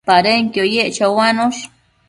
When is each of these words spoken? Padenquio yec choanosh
Padenquio 0.09 0.63
yec 0.73 0.89
choanosh 0.97 1.61